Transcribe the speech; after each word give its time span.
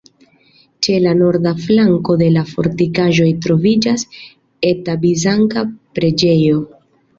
Ĉe 0.85 0.93
la 1.01 1.11
norda 1.19 1.51
flanko 1.65 2.15
de 2.21 2.29
la 2.37 2.45
fortikaĵo 2.53 3.29
troviĝas 3.45 4.07
eta 4.73 4.99
bizanca 5.07 5.67
preĝejo. 6.01 6.61